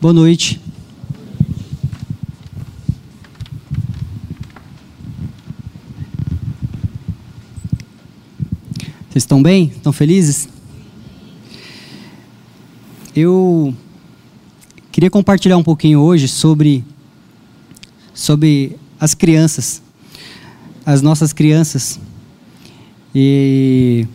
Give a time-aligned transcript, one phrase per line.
[0.00, 0.60] Boa noite.
[9.10, 9.72] Vocês estão bem?
[9.74, 10.48] Estão felizes?
[13.16, 13.74] Eu
[14.92, 16.84] queria compartilhar um pouquinho hoje sobre
[18.14, 19.82] sobre as crianças,
[20.86, 21.98] as nossas crianças.
[23.12, 24.06] E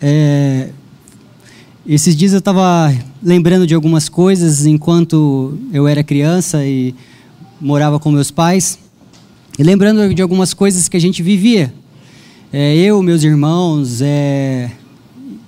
[0.00, 0.70] é,
[1.84, 6.94] esses dias eu estava lembrando de algumas coisas enquanto eu era criança e
[7.60, 8.78] morava com meus pais,
[9.58, 11.72] e lembrando de algumas coisas que a gente vivia.
[12.52, 14.70] É, eu, meus irmãos, é,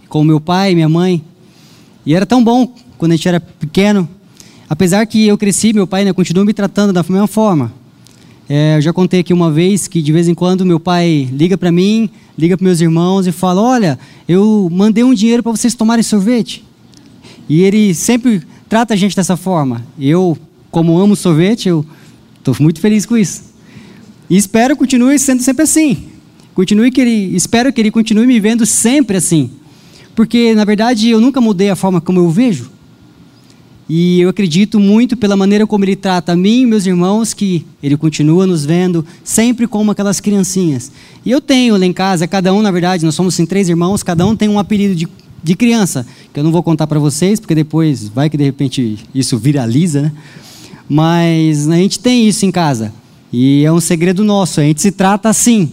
[0.09, 1.23] com meu pai, minha mãe.
[2.05, 4.09] E era tão bom quando a gente era pequeno.
[4.69, 7.73] Apesar que eu cresci, meu pai né, continua me tratando da mesma forma.
[8.49, 11.57] É, eu já contei aqui uma vez que de vez em quando meu pai liga
[11.57, 13.97] para mim, liga para meus irmãos e fala: Olha,
[14.29, 16.65] eu mandei um dinheiro para vocês tomarem sorvete.
[17.51, 19.85] E ele sempre trata a gente dessa forma.
[19.99, 20.39] Eu,
[20.71, 21.85] como amo sorvete, eu
[22.39, 23.43] estou muito feliz com isso.
[24.31, 26.05] E espero que continue sendo sempre assim.
[26.55, 29.51] Continue que ele, espero que ele continue me vendo sempre assim.
[30.15, 32.71] Porque, na verdade, eu nunca mudei a forma como eu vejo.
[33.89, 37.67] E eu acredito muito pela maneira como ele trata a mim e meus irmãos, que
[37.83, 40.93] ele continua nos vendo sempre como aquelas criancinhas.
[41.25, 44.05] E eu tenho lá em casa, cada um, na verdade, nós somos assim, três irmãos,
[44.05, 45.09] cada um tem um apelido de,
[45.43, 48.99] de criança, que eu não vou contar para vocês, porque depois vai que de repente
[49.15, 50.13] isso viraliza, né?
[50.89, 52.93] Mas a gente tem isso em casa.
[53.33, 55.73] E é um segredo nosso, a gente se trata assim,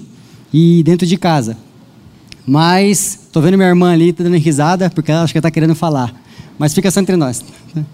[0.54, 1.58] e dentro de casa.
[2.46, 5.76] Mas, estou vendo minha irmã ali, tá dando risada, porque ela acho que está querendo
[5.76, 6.16] falar.
[6.58, 7.44] Mas fica só entre nós.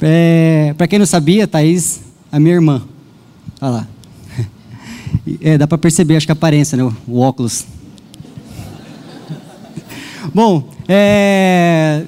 [0.00, 2.82] É, para quem não sabia, Thaís, a minha irmã.
[3.60, 3.88] Olha lá.
[5.40, 6.84] É, dá para perceber, acho que a aparência, né?
[7.06, 7.66] O, óculos.
[10.34, 12.04] Bom, é,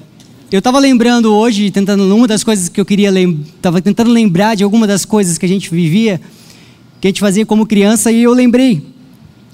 [0.50, 4.56] eu estava lembrando hoje, tentando, uma das coisas que eu queria lembrar, estava tentando lembrar
[4.56, 6.20] de alguma das coisas que a gente vivia,
[7.00, 8.84] que a gente fazia como criança, e eu lembrei.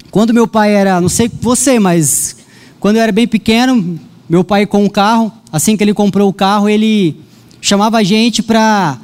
[0.09, 2.37] Quando meu pai era, não sei você, mas
[2.79, 6.33] quando eu era bem pequeno, meu pai com um carro, assim que ele comprou o
[6.33, 7.19] carro, ele
[7.61, 8.99] chamava a gente para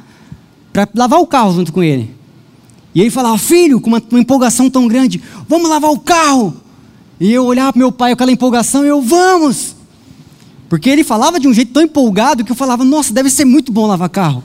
[0.94, 2.10] lavar o carro junto com ele.
[2.94, 6.56] E ele falava, filho, com uma, uma, empolgação tão grande, vamos lavar o carro.
[7.20, 9.76] E eu olhava para meu pai com aquela empolgação e eu, vamos.
[10.68, 13.70] Porque ele falava de um jeito tão empolgado que eu falava, nossa, deve ser muito
[13.70, 14.42] bom lavar carro.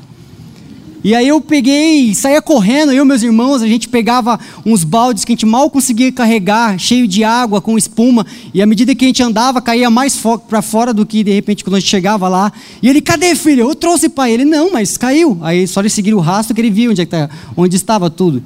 [1.02, 5.24] E aí eu peguei, saía correndo, eu e meus irmãos, a gente pegava uns baldes
[5.24, 9.06] que a gente mal conseguia carregar, cheio de água, com espuma, e à medida que
[9.06, 12.28] a gente andava, caía mais para fora do que de repente quando a gente chegava
[12.28, 12.52] lá.
[12.84, 13.70] E ele, cadê filho?
[13.70, 14.44] Eu trouxe para ele.
[14.44, 15.38] Não, mas caiu.
[15.42, 18.44] Aí só ele seguir o rastro que ele viu onde, é tá, onde estava tudo.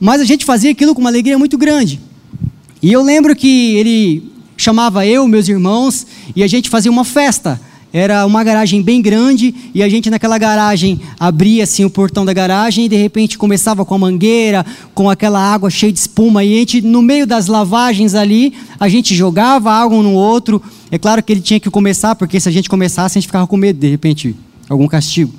[0.00, 2.00] Mas a gente fazia aquilo com uma alegria muito grande.
[2.82, 7.60] E eu lembro que ele chamava eu, meus irmãos, e a gente fazia uma festa
[7.92, 12.32] era uma garagem bem grande e a gente naquela garagem abria assim o portão da
[12.32, 16.54] garagem e de repente começava com a mangueira, com aquela água cheia de espuma e
[16.54, 20.62] a gente no meio das lavagens ali, a gente jogava água um no outro.
[20.90, 23.46] É claro que ele tinha que começar, porque se a gente começasse, a gente ficava
[23.46, 24.34] com medo de repente
[24.70, 25.32] algum castigo.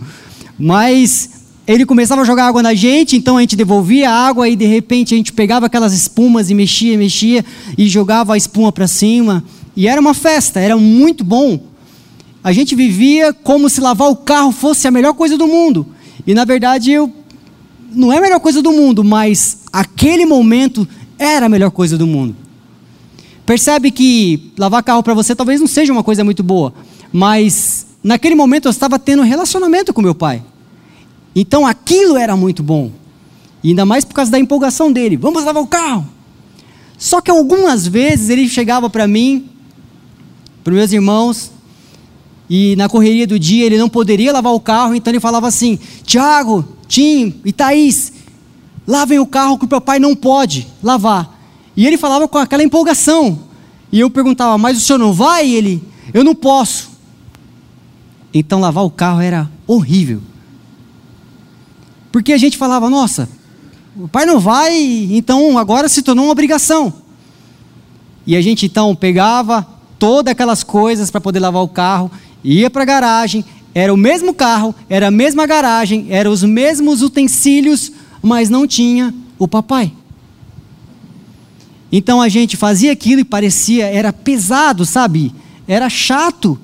[0.60, 1.33] Mas
[1.66, 4.66] ele começava a jogar água na gente, então a gente devolvia a água e de
[4.66, 7.46] repente a gente pegava aquelas espumas e mexia, mexia
[7.78, 9.44] e jogava a espuma para cima.
[9.76, 11.74] E era uma festa, era muito bom
[12.44, 15.88] a gente vivia como se lavar o carro fosse a melhor coisa do mundo.
[16.28, 17.12] E na verdade eu
[17.92, 20.86] não é a melhor coisa do mundo, mas aquele momento
[21.18, 22.36] era a melhor coisa do mundo.
[23.46, 26.74] Percebe que lavar carro para você talvez não seja uma coisa muito boa,
[27.14, 30.44] mas naquele momento eu estava tendo um relacionamento com meu pai.
[31.36, 32.92] Então aquilo era muito bom.
[33.64, 35.18] E ainda mais por causa da empolgação dele.
[35.18, 36.08] Vamos lavar o carro.
[36.98, 39.50] Só que algumas vezes ele chegava para mim,
[40.64, 41.52] para meus irmãos,
[42.50, 45.80] e na correria do dia ele não poderia lavar o carro, então ele falava assim:
[46.04, 48.14] Tiago, Tim e Thaís,
[48.86, 51.40] lavem o carro que o papai não pode lavar.
[51.76, 53.40] E ele falava com aquela empolgação.
[53.92, 55.48] E eu perguntava: Mas o senhor não vai?
[55.48, 55.84] E ele:
[56.14, 56.92] Eu não posso.
[58.34, 60.22] Então lavar o carro era horrível.
[62.14, 63.28] Porque a gente falava: Nossa,
[63.98, 64.78] o pai não vai,
[65.12, 66.94] então agora se tornou uma obrigação.
[68.26, 69.68] E a gente então pegava
[69.98, 72.12] todas aquelas coisas para poder lavar o carro,
[72.44, 73.44] ia para a garagem,
[73.74, 79.12] era o mesmo carro, era a mesma garagem, eram os mesmos utensílios, mas não tinha
[79.40, 79.92] o papai.
[81.92, 85.34] Então a gente fazia aquilo e parecia, era pesado, sabe?
[85.68, 86.60] Era chato.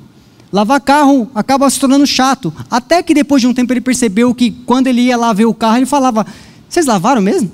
[0.52, 2.54] Lavar carro acaba se tornando chato.
[2.70, 5.54] Até que depois de um tempo ele percebeu que quando ele ia lá ver o
[5.54, 6.26] carro, ele falava:
[6.68, 7.52] Vocês lavaram mesmo?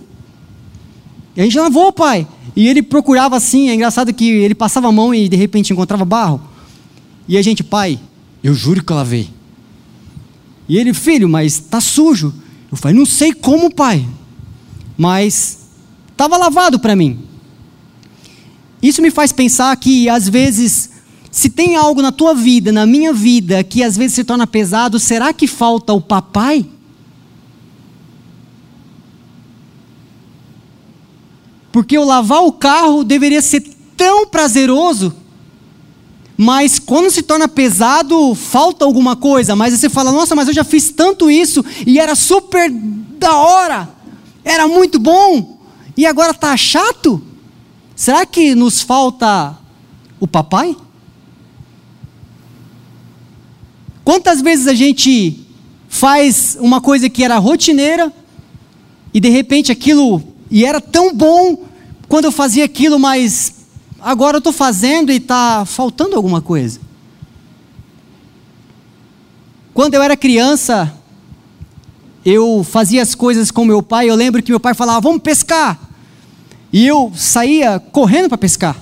[1.35, 2.25] E a gente lavou, pai.
[2.55, 6.05] E ele procurava assim, é engraçado que ele passava a mão e de repente encontrava
[6.05, 6.41] barro.
[7.27, 7.99] E a gente, pai,
[8.41, 9.29] eu juro que eu lavei.
[10.69, 12.33] E ele, filho, mas está sujo.
[12.71, 14.07] Eu falei, não sei como, pai,
[14.97, 15.67] mas
[16.11, 17.19] estava lavado para mim.
[18.81, 20.91] Isso me faz pensar que às vezes,
[21.35, 24.97] se tem algo na tua vida, na minha vida, que às vezes se torna pesado,
[24.97, 26.65] será que falta o papai?
[31.73, 33.59] Porque o lavar o carro deveria ser
[33.97, 35.13] tão prazeroso,
[36.37, 39.57] mas quando se torna pesado, falta alguma coisa.
[39.57, 43.89] Mas você fala, nossa, mas eu já fiz tanto isso e era super da hora,
[44.41, 45.59] era muito bom,
[45.97, 47.21] e agora está chato?
[47.93, 49.57] Será que nos falta
[50.17, 50.77] o papai?
[54.05, 55.39] Quantas vezes a gente
[55.89, 58.13] faz uma coisa que era rotineira
[59.11, 60.21] e de repente aquilo
[60.51, 61.63] e era tão bom
[62.07, 63.65] quando eu fazia aquilo, mas
[63.99, 66.79] agora eu estou fazendo e está faltando alguma coisa.
[69.73, 70.93] Quando eu era criança,
[72.23, 74.07] eu fazia as coisas com meu pai.
[74.07, 75.79] Eu lembro que meu pai falava: Vamos pescar.
[76.71, 78.77] E eu saía correndo para pescar.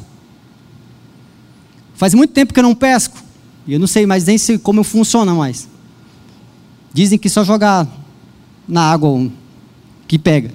[1.95, 3.22] Faz muito tempo que eu não pesco.
[3.65, 5.67] E eu não sei mais nem se, como funciona mais.
[6.93, 7.87] Dizem que só jogar
[8.67, 9.29] na água
[10.07, 10.51] que pega.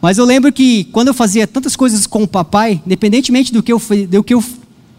[0.00, 3.72] Mas eu lembro que quando eu fazia tantas coisas com o papai, independentemente do que
[3.72, 4.44] eu, do que eu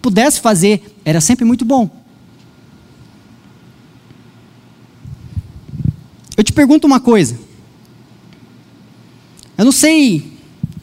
[0.02, 1.90] pudesse fazer, era sempre muito bom.
[6.36, 7.38] Eu te pergunto uma coisa.
[9.58, 10.34] Eu não sei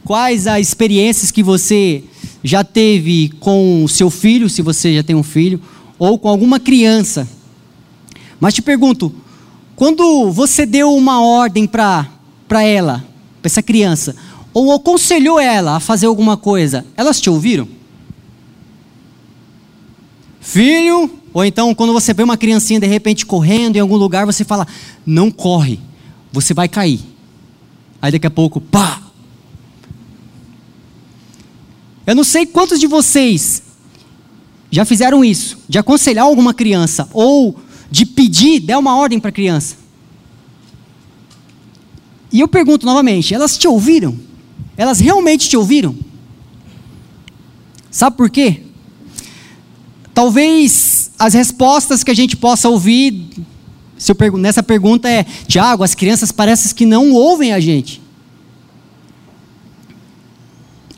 [0.04, 2.02] quais as experiências que você
[2.42, 5.60] já teve com o seu filho, se você já tem um filho,
[5.98, 7.28] ou com alguma criança.
[8.40, 9.14] Mas te pergunto,
[9.76, 12.08] quando você deu uma ordem para
[12.62, 13.04] ela,
[13.40, 14.14] para essa criança,
[14.52, 17.66] ou aconselhou ela a fazer alguma coisa, elas te ouviram?
[20.40, 24.44] Filho, ou então quando você vê uma criancinha de repente correndo em algum lugar, você
[24.44, 24.66] fala:
[25.04, 25.80] não corre,
[26.30, 27.00] você vai cair.
[28.00, 29.00] Aí daqui a pouco, pá!
[32.06, 33.63] Eu não sei quantos de vocês
[34.74, 37.56] já fizeram isso, de aconselhar alguma criança, ou
[37.90, 39.76] de pedir, dar uma ordem para a criança.
[42.32, 44.18] E eu pergunto novamente: elas te ouviram?
[44.76, 45.94] Elas realmente te ouviram?
[47.88, 48.62] Sabe por quê?
[50.12, 53.28] Talvez as respostas que a gente possa ouvir
[54.36, 58.02] nessa pergunta é: Tiago, as crianças parecem que não ouvem a gente.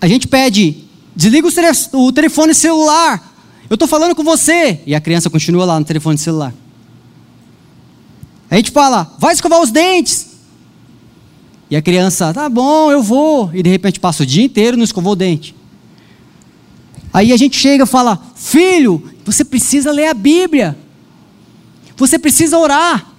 [0.00, 0.84] A gente pede,
[1.14, 1.46] desliga
[1.92, 3.35] o telefone celular.
[3.68, 4.80] Eu estou falando com você.
[4.86, 6.54] E a criança continua lá no telefone celular.
[8.50, 10.36] A gente fala, vai escovar os dentes.
[11.68, 13.50] E a criança, tá bom, eu vou.
[13.52, 15.54] E de repente passa o dia inteiro e não escovou o dente.
[17.12, 20.78] Aí a gente chega e fala: Filho, você precisa ler a Bíblia.
[21.96, 23.10] Você precisa orar.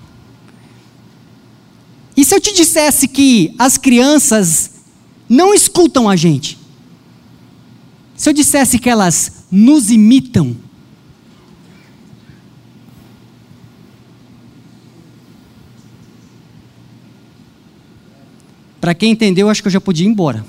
[2.15, 4.71] E se eu te dissesse que as crianças
[5.27, 6.57] não escutam a gente?
[8.15, 10.55] Se eu dissesse que elas nos imitam?
[18.79, 20.45] Para quem entendeu, acho que eu já podia ir embora.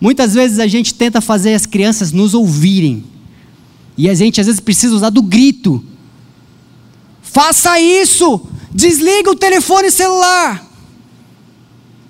[0.00, 3.04] Muitas vezes a gente tenta fazer as crianças nos ouvirem.
[3.96, 5.84] E a gente às vezes precisa usar do grito.
[7.20, 8.48] Faça isso!
[8.72, 10.64] Desliga o telefone celular!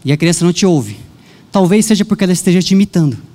[0.05, 0.99] E a criança não te ouve.
[1.51, 3.28] Talvez seja porque ela esteja te imitando.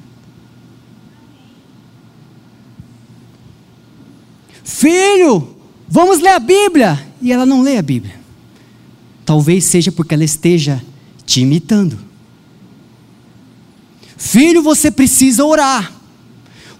[5.23, 5.55] Filho,
[5.87, 7.07] vamos ler a Bíblia!
[7.21, 8.19] E ela não lê a Bíblia.
[9.25, 10.83] Talvez seja porque ela esteja
[11.25, 11.97] te imitando.
[14.17, 15.93] Filho, você precisa orar.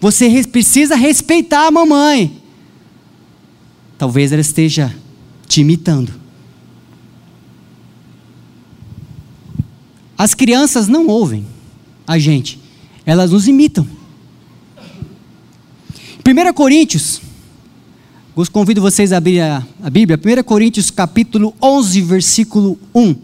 [0.01, 2.43] Você precisa respeitar a mamãe.
[3.97, 4.93] Talvez ela esteja
[5.47, 6.13] te imitando.
[10.17, 11.45] As crianças não ouvem
[12.05, 12.59] a gente,
[13.05, 13.87] elas nos imitam.
[16.25, 17.21] 1 Coríntios
[18.51, 23.15] Convido vocês a abrir a, a Bíblia, 1 Coríntios capítulo 11, versículo 1.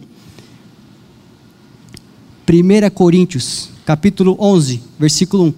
[2.47, 5.53] 1 Coríntios capítulo 11, versículo 1.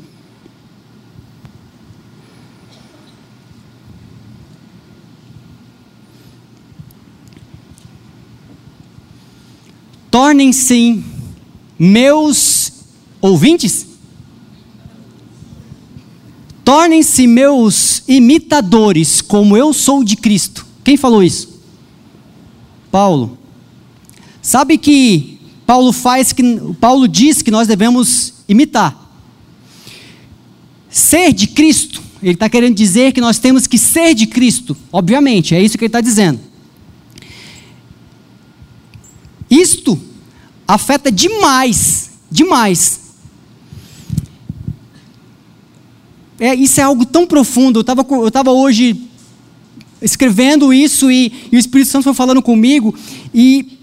[10.09, 11.03] Tornem-se
[11.77, 12.71] meus
[13.19, 13.90] ouvintes?
[16.63, 20.65] Tornem-se meus imitadores, como eu sou de Cristo.
[20.83, 21.61] Quem falou isso?
[22.91, 23.37] Paulo.
[24.41, 26.43] Sabe que Paulo faz que
[26.79, 28.97] Paulo diz que nós devemos imitar.
[30.89, 35.55] Ser de Cristo, ele está querendo dizer que nós temos que ser de Cristo, obviamente,
[35.55, 36.39] é isso que ele está dizendo.
[39.49, 39.99] Isto
[40.67, 43.00] afeta demais, demais.
[46.41, 47.77] É, isso é algo tão profundo.
[47.77, 48.99] Eu estava eu tava hoje
[50.01, 52.95] escrevendo isso e, e o Espírito Santo foi falando comigo
[53.31, 53.77] e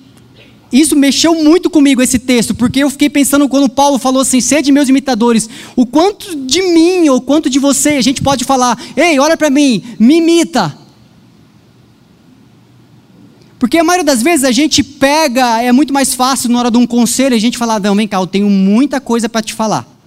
[0.72, 4.72] isso mexeu muito comigo esse texto, porque eu fiquei pensando quando Paulo falou assim: sede
[4.72, 9.20] meus imitadores, o quanto de mim ou quanto de você a gente pode falar, ei,
[9.20, 10.76] olha para mim, me imita.
[13.56, 16.76] Porque a maioria das vezes a gente pega, é muito mais fácil na hora de
[16.76, 19.97] um conselho a gente falar, não, vem cá, eu tenho muita coisa para te falar.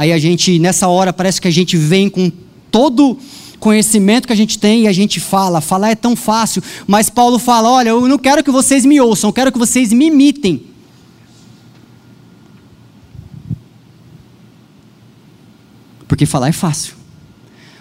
[0.00, 2.32] Aí a gente, nessa hora, parece que a gente vem com
[2.70, 3.18] todo
[3.58, 5.60] conhecimento que a gente tem e a gente fala.
[5.60, 9.28] Falar é tão fácil, mas Paulo fala: olha, eu não quero que vocês me ouçam,
[9.28, 10.62] eu quero que vocês me imitem.
[16.08, 16.94] Porque falar é fácil.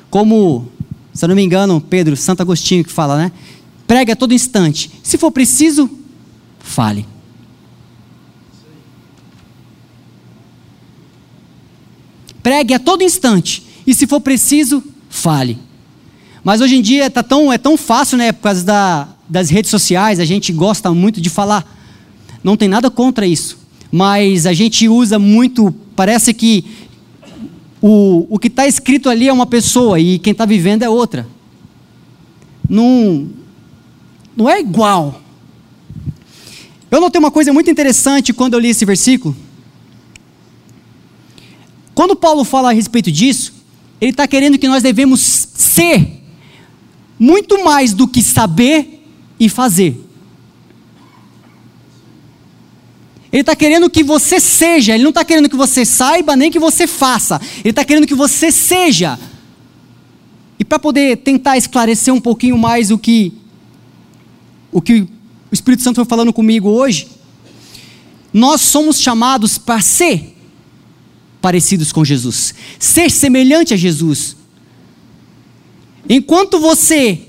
[0.10, 0.68] Como,
[1.14, 3.32] se eu não me engano, Pedro, Santo Agostinho que fala, né?
[3.88, 4.92] Pregue a todo instante.
[5.02, 5.90] Se for preciso,
[6.60, 7.06] fale.
[12.42, 13.64] Pregue a todo instante.
[13.86, 15.58] E se for preciso, fale.
[16.44, 18.32] Mas hoje em dia tá tão, é tão fácil, né?
[18.32, 21.78] Por causa da, das redes sociais, a gente gosta muito de falar.
[22.44, 23.58] Não tem nada contra isso.
[23.92, 26.64] Mas a gente usa muito, parece que
[27.82, 31.28] o, o que está escrito ali é uma pessoa e quem está vivendo é outra.
[32.70, 33.28] Não,
[34.36, 35.22] não é igual.
[36.92, 39.36] Eu notei uma coisa muito interessante quando eu li esse versículo.
[42.00, 43.52] Quando Paulo fala a respeito disso,
[44.00, 46.24] ele está querendo que nós devemos ser
[47.20, 49.06] muito mais do que saber
[49.38, 50.02] e fazer.
[53.30, 56.58] Ele está querendo que você seja, ele não está querendo que você saiba nem que
[56.58, 59.20] você faça, ele está querendo que você seja.
[60.58, 63.34] E para poder tentar esclarecer um pouquinho mais o que,
[64.72, 65.10] o que o
[65.52, 67.10] Espírito Santo foi falando comigo hoje,
[68.32, 70.39] nós somos chamados para ser
[71.42, 74.36] parecidos com Jesus, ser semelhante a Jesus.
[76.08, 77.22] Enquanto você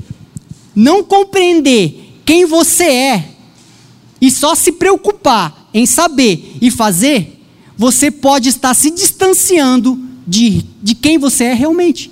[0.75, 3.29] não compreender quem você é
[4.21, 7.41] e só se preocupar em saber e fazer,
[7.77, 12.11] você pode estar se distanciando de, de quem você é realmente.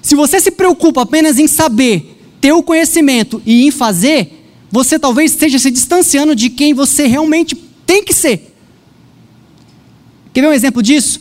[0.00, 5.32] Se você se preocupa apenas em saber, ter o conhecimento e em fazer, você talvez
[5.32, 7.54] esteja se distanciando de quem você realmente
[7.86, 8.51] tem que ser.
[10.32, 11.20] Quer ver um exemplo disso?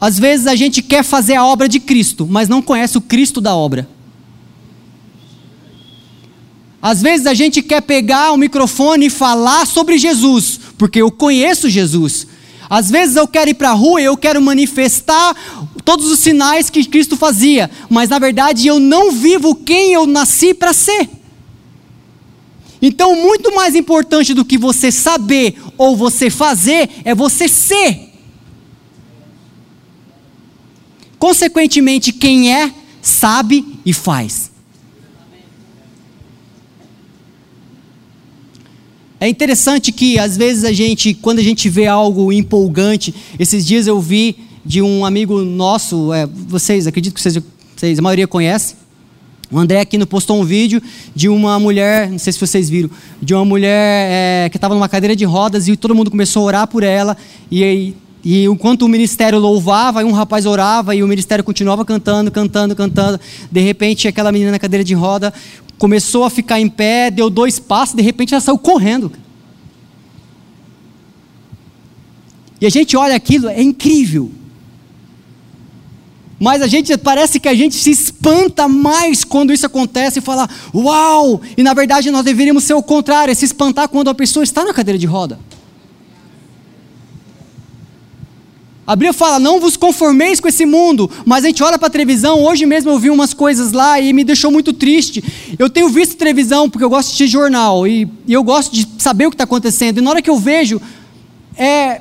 [0.00, 3.40] Às vezes a gente quer fazer a obra de Cristo, mas não conhece o Cristo
[3.40, 3.88] da obra.
[6.82, 11.68] Às vezes a gente quer pegar o microfone e falar sobre Jesus, porque eu conheço
[11.68, 12.26] Jesus.
[12.70, 15.36] Às vezes eu quero ir para a rua e eu quero manifestar
[15.84, 20.54] todos os sinais que Cristo fazia, mas na verdade eu não vivo quem eu nasci
[20.54, 21.08] para ser.
[22.80, 28.09] Então, muito mais importante do que você saber ou você fazer é você ser.
[31.20, 32.72] Consequentemente, quem é,
[33.02, 34.50] sabe e faz.
[39.20, 43.86] É interessante que às vezes a gente, quando a gente vê algo empolgante, esses dias
[43.86, 44.34] eu vi
[44.64, 47.38] de um amigo nosso, é, vocês, acredito que vocês,
[47.76, 48.76] vocês, a maioria conhece.
[49.52, 50.80] O André aqui postou um vídeo
[51.14, 52.88] de uma mulher, não sei se vocês viram,
[53.20, 56.46] de uma mulher é, que estava numa cadeira de rodas e todo mundo começou a
[56.46, 57.14] orar por ela.
[57.50, 62.30] E aí e enquanto o ministério louvava, um rapaz orava e o ministério continuava cantando,
[62.30, 63.20] cantando, cantando.
[63.50, 65.32] De repente, aquela menina na cadeira de roda
[65.78, 69.10] começou a ficar em pé, deu dois passos, de repente ela saiu correndo.
[72.60, 74.30] E a gente olha aquilo, é incrível.
[76.38, 80.48] Mas a gente parece que a gente se espanta mais quando isso acontece e fala,
[80.74, 81.40] uau!
[81.56, 84.62] E na verdade nós deveríamos ser o contrário, é se espantar quando a pessoa está
[84.64, 85.38] na cadeira de roda.
[88.90, 91.08] A Bíblia fala: não vos conformeis com esse mundo.
[91.24, 92.42] Mas a gente olha para a televisão.
[92.42, 95.22] Hoje mesmo eu vi umas coisas lá e me deixou muito triste.
[95.56, 99.26] Eu tenho visto televisão porque eu gosto de jornal e, e eu gosto de saber
[99.26, 99.98] o que está acontecendo.
[99.98, 100.82] E na hora que eu vejo
[101.56, 102.00] é,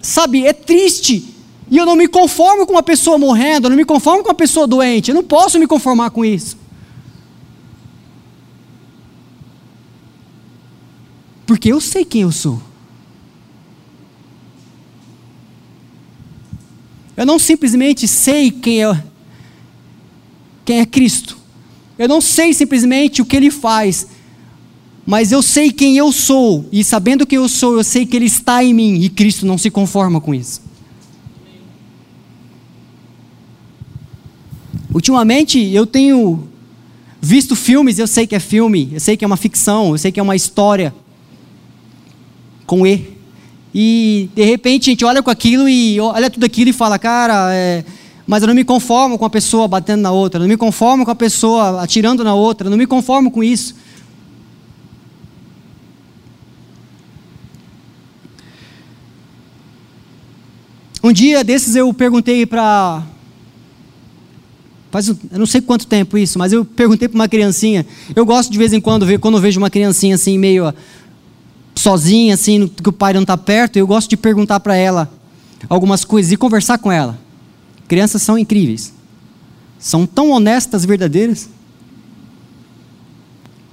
[0.00, 1.28] sabe, é triste.
[1.70, 4.34] E eu não me conformo com uma pessoa morrendo, eu não me conformo com uma
[4.34, 6.56] pessoa doente, eu não posso me conformar com isso.
[11.46, 12.62] Porque eu sei quem eu sou.
[17.16, 19.04] Eu não simplesmente sei quem é,
[20.64, 21.38] quem é Cristo.
[21.98, 24.08] Eu não sei simplesmente o que Ele faz.
[25.06, 26.66] Mas eu sei quem eu sou.
[26.72, 28.94] E sabendo quem eu sou, eu sei que Ele está em mim.
[29.00, 30.62] E Cristo não se conforma com isso.
[34.92, 36.48] Ultimamente eu tenho
[37.20, 40.12] visto filmes, eu sei que é filme, eu sei que é uma ficção, eu sei
[40.12, 40.94] que é uma história
[42.66, 43.13] com E.
[43.74, 47.52] E de repente a gente olha com aquilo e olha tudo aquilo e fala, cara,
[47.52, 47.84] é,
[48.26, 51.04] mas eu não me conformo com a pessoa batendo na outra, eu não me conformo
[51.04, 53.74] com a pessoa atirando na outra, eu não me conformo com isso.
[61.02, 63.02] Um dia desses eu perguntei para.
[64.90, 67.84] Faz, eu não sei quanto tempo isso, mas eu perguntei para uma criancinha.
[68.16, 70.72] Eu gosto de vez em quando ver, quando eu vejo uma criancinha assim, meio
[71.84, 75.12] sozinha, assim, que o pai não está perto, eu gosto de perguntar para ela
[75.68, 77.18] algumas coisas e conversar com ela.
[77.86, 78.94] Crianças são incríveis.
[79.78, 81.46] São tão honestas, verdadeiras.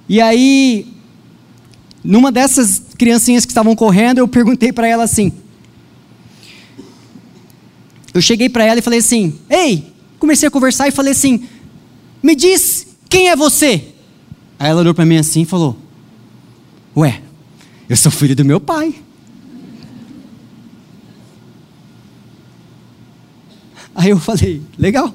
[0.10, 0.94] E aí,
[2.04, 5.32] numa dessas criancinhas que estavam correndo, eu perguntei para ela assim.
[8.14, 11.48] Eu cheguei para ela e falei assim: Ei, comecei a conversar e falei assim:
[12.22, 13.86] Me diz quem é você?
[14.60, 15.78] Aí ela olhou para mim assim e falou:
[16.94, 17.22] Ué,
[17.92, 18.96] eu sou filho do meu pai.
[23.94, 25.14] Aí eu falei, legal.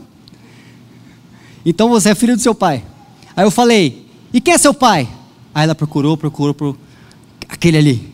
[1.65, 2.85] Então você é filho do seu pai.
[3.35, 5.09] Aí eu falei, e quem é seu pai?
[5.55, 6.85] Aí ela procurou, procurou, procurou
[7.49, 8.13] aquele ali.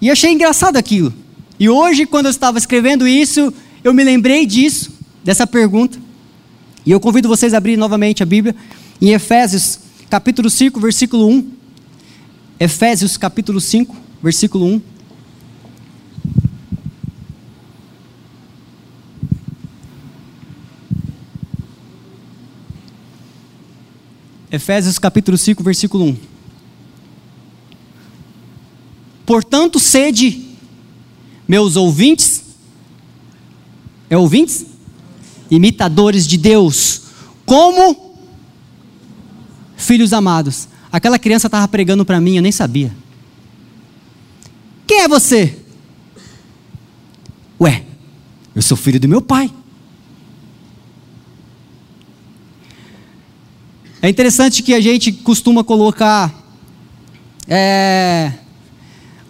[0.00, 1.12] E achei engraçado aquilo.
[1.58, 3.52] E hoje, quando eu estava escrevendo isso,
[3.82, 4.92] eu me lembrei disso,
[5.24, 5.98] dessa pergunta.
[6.86, 8.54] E eu convido vocês a abrir novamente a Bíblia
[9.02, 11.52] em Efésios, capítulo 5, versículo 1.
[12.58, 14.82] Efésios capítulo 5, versículo 1.
[24.50, 26.18] Efésios capítulo 5, versículo 1.
[29.26, 30.56] Portanto, sede,
[31.48, 32.44] meus ouvintes,
[34.08, 34.64] é ouvintes?
[35.50, 37.02] Imitadores de Deus,
[37.44, 38.05] como
[39.76, 42.90] filhos amados Aquela criança estava pregando para mim, eu nem sabia.
[44.86, 45.58] Quem é você?
[47.60, 47.84] Ué,
[48.54, 49.50] eu sou filho do meu pai.
[54.00, 56.32] É interessante que a gente costuma colocar
[57.46, 58.32] é,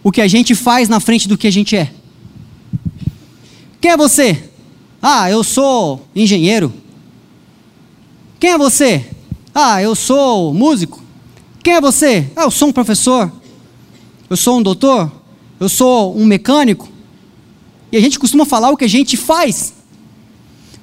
[0.04, 1.92] o que a gente faz na frente do que a gente é.
[3.80, 4.50] Quem é você?
[5.02, 6.72] Ah, eu sou engenheiro.
[8.38, 9.15] Quem é você?
[9.58, 11.02] Ah, eu sou músico.
[11.64, 12.30] Quem é você?
[12.36, 13.32] Ah, eu sou um professor.
[14.28, 15.10] Eu sou um doutor.
[15.58, 16.86] Eu sou um mecânico.
[17.90, 19.72] E a gente costuma falar o que a gente faz.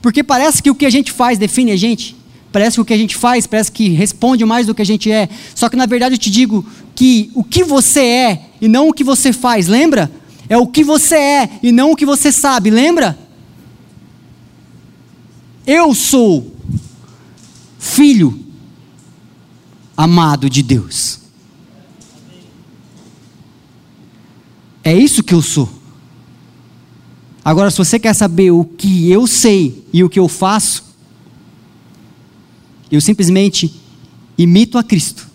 [0.01, 2.15] Porque parece que o que a gente faz define a gente.
[2.51, 5.11] Parece que o que a gente faz parece que responde mais do que a gente
[5.11, 5.29] é.
[5.53, 8.93] Só que na verdade eu te digo que o que você é e não o
[8.93, 10.11] que você faz, lembra?
[10.49, 13.19] É o que você é e não o que você sabe, lembra?
[15.63, 16.51] Eu sou
[17.77, 18.42] filho
[19.95, 21.19] amado de Deus.
[24.83, 25.69] É isso que eu sou.
[27.43, 30.83] Agora, se você quer saber o que eu sei e o que eu faço,
[32.91, 33.73] eu simplesmente
[34.37, 35.27] imito a Cristo,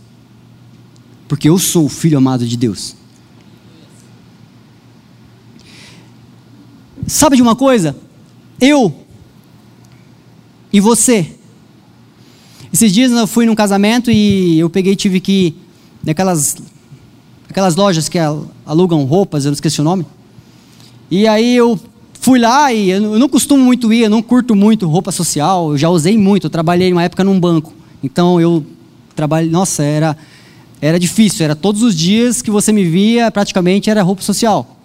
[1.26, 2.96] porque eu sou o filho amado de Deus.
[7.06, 7.96] Sabe de uma coisa?
[8.60, 9.06] Eu
[10.72, 11.37] e você
[12.72, 15.56] esses dias eu fui num casamento e eu peguei tive que ir
[16.04, 16.56] naquelas
[17.48, 18.18] aquelas lojas que
[18.66, 20.04] alugam roupas, eu não esqueci o nome.
[21.10, 21.80] E aí eu
[22.20, 25.78] fui lá e eu não costumo muito ir, eu não curto muito roupa social, eu
[25.78, 27.72] já usei muito, eu trabalhei uma época num banco.
[28.02, 28.64] Então eu
[29.16, 30.16] trabalhei, nossa, era
[30.80, 34.76] era difícil, era todos os dias que você me via, praticamente era roupa social.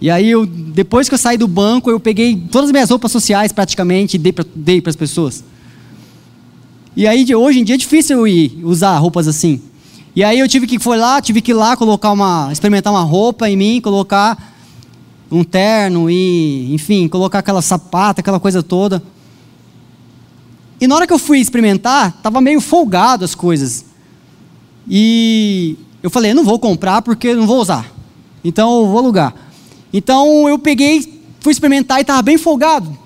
[0.00, 3.10] E aí eu depois que eu saí do banco, eu peguei todas as minhas roupas
[3.10, 5.42] sociais praticamente e dei para as pessoas.
[6.96, 9.60] E aí, hoje em dia é difícil eu ir usar roupas assim.
[10.14, 13.02] E aí eu tive que foi lá, tive que ir lá colocar uma, experimentar uma
[13.02, 14.54] roupa em mim, colocar
[15.30, 19.02] um terno e, enfim, colocar aquela sapata, aquela coisa toda.
[20.80, 23.84] E na hora que eu fui experimentar, tava meio folgado as coisas.
[24.88, 27.92] E Eu falei, não vou comprar porque não vou usar.
[28.44, 29.34] Então eu vou alugar.
[29.92, 32.96] Então eu peguei, fui experimentar e estava bem folgado.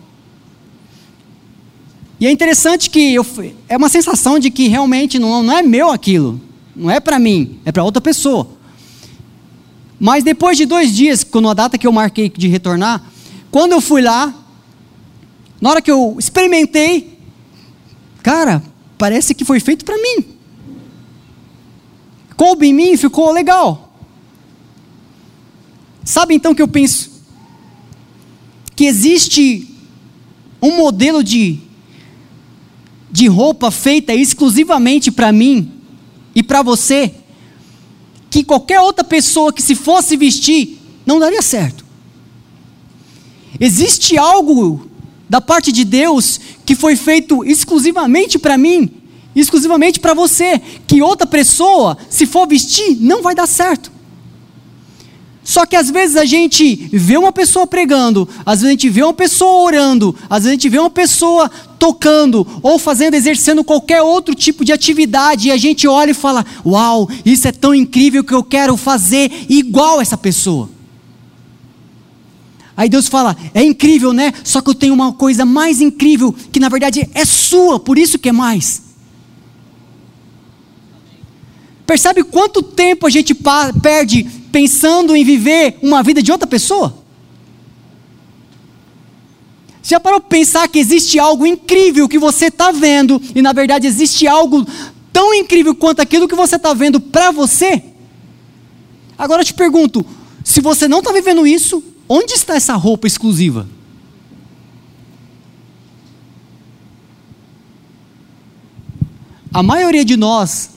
[2.21, 3.27] E é interessante que eu,
[3.67, 6.39] é uma sensação de que realmente não, não é meu aquilo.
[6.77, 8.47] Não é para mim, é para outra pessoa.
[9.99, 13.03] Mas depois de dois dias, quando a data que eu marquei de retornar,
[13.51, 14.35] quando eu fui lá,
[15.61, 17.19] na hora que eu experimentei,
[18.23, 18.63] cara,
[18.99, 20.25] parece que foi feito para mim.
[22.37, 23.95] Coube em mim, ficou legal.
[26.05, 27.11] Sabe então que eu penso?
[28.77, 29.75] Que existe
[30.63, 31.70] um modelo de
[33.11, 35.71] de roupa feita exclusivamente para mim
[36.35, 37.15] e para você,
[38.31, 41.85] que qualquer outra pessoa que se fosse vestir não daria certo.
[43.59, 44.89] Existe algo
[45.29, 48.91] da parte de Deus que foi feito exclusivamente para mim,
[49.35, 53.91] exclusivamente para você, que outra pessoa, se for vestir, não vai dar certo.
[55.51, 59.03] Só que às vezes a gente vê uma pessoa pregando, às vezes a gente vê
[59.03, 64.01] uma pessoa orando, às vezes a gente vê uma pessoa tocando ou fazendo, exercendo qualquer
[64.01, 68.23] outro tipo de atividade e a gente olha e fala: Uau, isso é tão incrível
[68.23, 70.71] que eu quero fazer igual essa pessoa.
[72.77, 74.33] Aí Deus fala: É incrível, né?
[74.45, 78.21] Só que eu tenho uma coisa mais incrível que na verdade é sua, por isso
[78.21, 78.83] que é mais.
[81.85, 83.35] Percebe quanto tempo a gente
[83.83, 86.95] perde pensando em viver uma vida de outra pessoa?
[89.83, 93.87] Já parou para pensar que existe algo incrível que você está vendo e na verdade
[93.87, 94.67] existe algo
[95.13, 97.83] tão incrível quanto aquilo que você está vendo para você?
[99.19, 100.05] Agora eu te pergunto:
[100.45, 103.67] se você não está vivendo isso, onde está essa roupa exclusiva?
[109.53, 110.71] A maioria de nós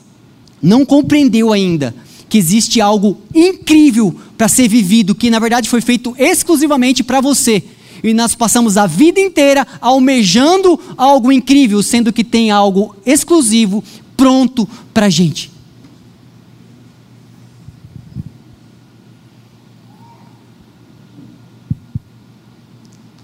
[0.62, 1.94] não compreendeu ainda
[2.34, 7.62] que existe algo incrível para ser vivido, que na verdade foi feito exclusivamente para você.
[8.04, 13.84] E nós passamos a vida inteira almejando algo incrível, sendo que tem algo exclusivo
[14.18, 15.52] pronto para a gente.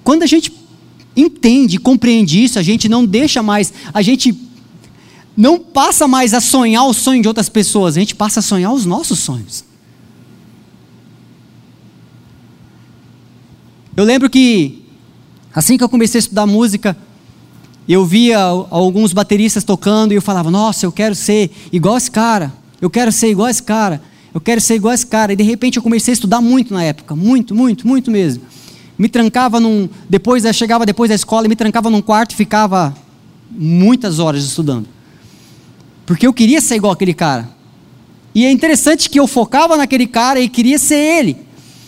[0.04, 0.54] Quando a gente
[1.16, 4.32] entende, compreende isso, a gente não deixa mais, a gente
[5.40, 8.74] não passa mais a sonhar o sonho de outras pessoas, a gente passa a sonhar
[8.74, 9.64] os nossos sonhos.
[13.96, 14.84] Eu lembro que,
[15.56, 16.96] assim que eu comecei a estudar música,
[17.88, 22.52] eu via alguns bateristas tocando e eu falava: Nossa, eu quero ser igual esse cara,
[22.82, 24.02] eu quero ser igual esse cara,
[24.34, 25.32] eu quero ser igual esse cara.
[25.32, 28.44] E de repente eu comecei a estudar muito na época, muito, muito, muito mesmo.
[28.98, 29.88] Me trancava num.
[30.10, 32.94] Depois, chegava depois da escola e me trancava num quarto e ficava
[33.50, 34.99] muitas horas estudando
[36.10, 37.48] porque eu queria ser igual aquele cara.
[38.34, 41.38] E é interessante que eu focava naquele cara e queria ser ele.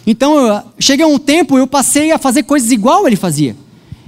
[0.06, 3.56] Então, eu, cheguei a um tempo, eu passei a fazer coisas igual ele fazia.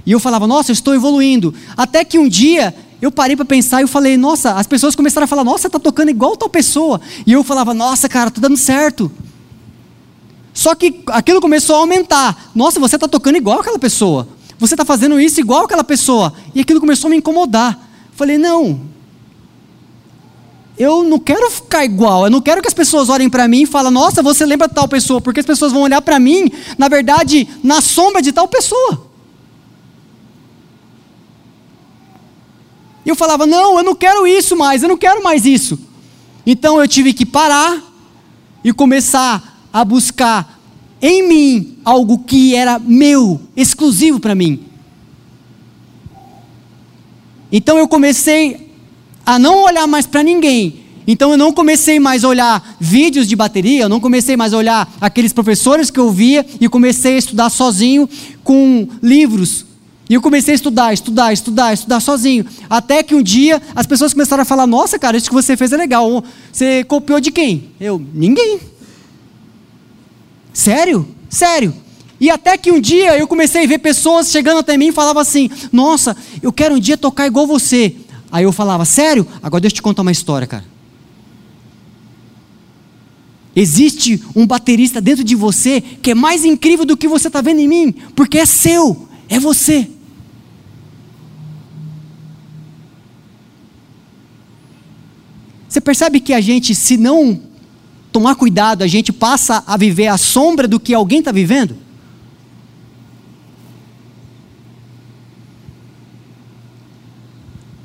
[0.06, 1.52] E eu falava, nossa, eu estou evoluindo.
[1.76, 2.72] Até que um dia
[3.02, 5.80] eu parei para pensar e eu falei, nossa, as pessoas começaram a falar, nossa, está
[5.80, 7.00] tocando igual tal pessoa.
[7.26, 9.10] E eu falava, nossa, cara, está dando certo.
[10.52, 12.52] Só que aquilo começou a aumentar.
[12.54, 14.28] Nossa, você está tocando igual aquela pessoa.
[14.60, 16.32] Você está fazendo isso igual aquela pessoa.
[16.54, 17.76] E aquilo começou a me incomodar.
[18.14, 18.93] Falei, não,
[20.76, 23.66] eu não quero ficar igual, eu não quero que as pessoas olhem para mim e
[23.66, 27.48] falem, nossa, você lembra tal pessoa, porque as pessoas vão olhar para mim, na verdade,
[27.62, 29.06] na sombra de tal pessoa.
[33.04, 35.78] E eu falava, não, eu não quero isso mais, eu não quero mais isso.
[36.46, 37.80] Então eu tive que parar
[38.64, 40.58] e começar a buscar
[41.00, 44.64] em mim algo que era meu, exclusivo para mim.
[47.52, 48.63] Então eu comecei
[49.24, 50.84] a não olhar mais para ninguém.
[51.06, 54.58] Então eu não comecei mais a olhar vídeos de bateria, eu não comecei mais a
[54.58, 58.08] olhar aqueles professores que eu via e comecei a estudar sozinho
[58.42, 59.66] com livros.
[60.08, 62.44] E eu comecei a estudar, estudar, estudar, estudar sozinho.
[62.68, 65.72] Até que um dia as pessoas começaram a falar: Nossa, cara, isso que você fez
[65.72, 66.22] é legal.
[66.52, 67.70] Você copiou de quem?
[67.80, 68.60] Eu, ninguém.
[70.52, 71.08] Sério?
[71.28, 71.74] Sério.
[72.20, 75.22] E até que um dia eu comecei a ver pessoas chegando até mim e falavam
[75.22, 77.96] assim: Nossa, eu quero um dia tocar igual você.
[78.34, 79.24] Aí eu falava, sério?
[79.40, 80.64] Agora deixa eu te contar uma história, cara.
[83.54, 87.60] Existe um baterista dentro de você que é mais incrível do que você está vendo
[87.60, 89.88] em mim, porque é seu, é você.
[95.68, 97.40] Você percebe que a gente, se não
[98.10, 101.76] tomar cuidado, a gente passa a viver à sombra do que alguém está vivendo?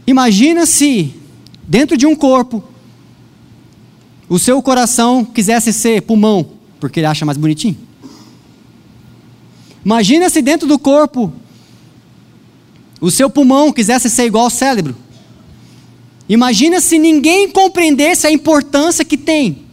[0.10, 1.14] Imagina se,
[1.68, 2.64] dentro de um corpo,
[4.28, 7.78] o seu coração quisesse ser pulmão, porque ele acha mais bonitinho.
[9.86, 11.32] Imagina se dentro do corpo
[13.00, 14.96] o seu pulmão quisesse ser igual ao cérebro.
[16.28, 19.64] Imagina se ninguém compreendesse a importância que tem.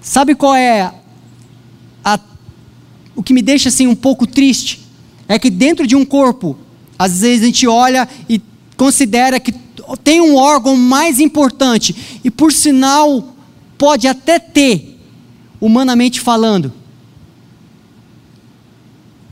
[0.00, 0.90] Sabe qual é
[2.02, 2.18] a,
[3.14, 4.79] o que me deixa assim um pouco triste?
[5.30, 6.58] É que dentro de um corpo,
[6.98, 8.42] às vezes a gente olha e
[8.76, 9.52] considera que
[10.02, 13.36] tem um órgão mais importante e por sinal
[13.78, 14.98] pode até ter,
[15.60, 16.72] humanamente falando.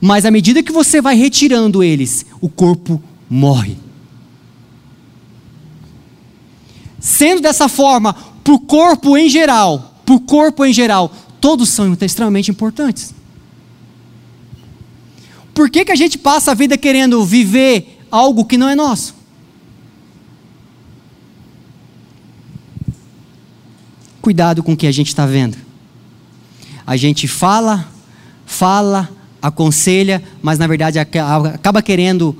[0.00, 3.76] Mas à medida que você vai retirando eles, o corpo morre.
[7.00, 11.92] Sendo dessa forma, para o corpo em geral, para o corpo em geral, todos são
[12.00, 13.17] extremamente importantes.
[15.58, 19.12] Por que, que a gente passa a vida querendo viver algo que não é nosso?
[24.22, 25.56] Cuidado com o que a gente está vendo.
[26.86, 27.88] A gente fala,
[28.46, 29.10] fala,
[29.42, 32.36] aconselha, mas na verdade acaba querendo,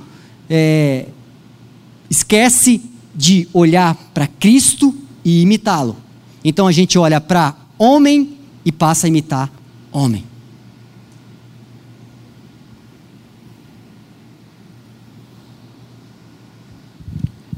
[0.49, 1.07] é,
[2.09, 2.81] esquece
[3.13, 5.97] de olhar para Cristo e imitá-lo.
[6.41, 9.51] Então a gente olha para homem e passa a imitar
[9.91, 10.28] homem.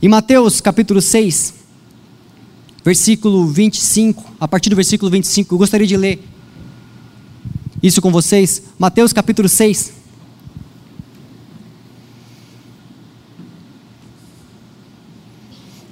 [0.04, 1.54] Em Mateus capítulo 6,
[2.84, 6.28] versículo 25, a partir do versículo 25, eu gostaria de ler
[7.84, 8.64] isso com vocês.
[8.80, 9.94] Mateus capítulo 6.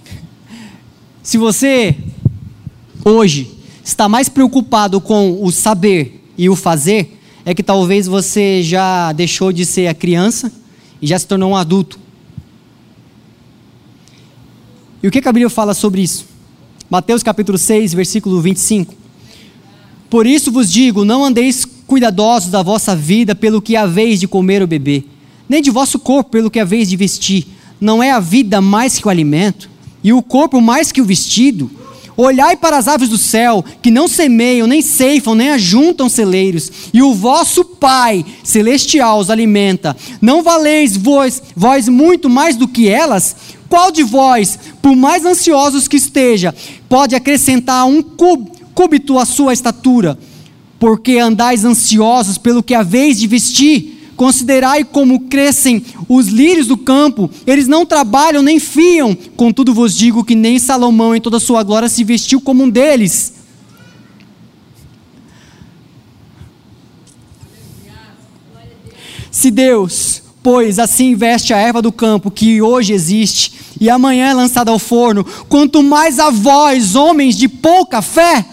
[1.21, 1.95] Se você
[3.05, 9.11] hoje está mais preocupado com o saber e o fazer, é que talvez você já
[9.11, 10.51] deixou de ser a criança
[10.99, 12.08] e já se tornou um adulto.
[15.01, 16.25] E o que a Bíblia fala sobre isso?
[16.89, 18.93] Mateus capítulo 6, versículo 25.
[20.09, 24.61] Por isso vos digo: não andeis cuidadosos da vossa vida pelo que haveis de comer
[24.61, 25.07] ou beber,
[25.47, 27.47] nem de vosso corpo pelo que haveis de vestir.
[27.79, 29.69] Não é a vida mais que o alimento,
[30.03, 31.71] e o corpo mais que o vestido?
[32.17, 37.01] Olhai para as aves do céu, que não semeiam, nem ceifam, nem ajuntam celeiros, e
[37.01, 39.95] o vosso Pai celestial os alimenta.
[40.21, 43.37] Não valeis vós, vós muito mais do que elas?
[43.69, 46.53] Qual de vós, por mais ansiosos que esteja,
[46.89, 50.17] pode acrescentar um cúbito à sua estatura?
[50.79, 54.11] Porque andais ansiosos pelo que haveis de vestir?
[54.15, 60.25] Considerai como crescem os lírios do campo, eles não trabalham nem fiam, contudo vos digo
[60.25, 63.33] que nem Salomão em toda a sua glória se vestiu como um deles.
[69.31, 74.33] Se Deus, pois assim veste a erva do campo que hoje existe e amanhã é
[74.33, 78.45] lançada ao forno, quanto mais a vós, homens de pouca fé,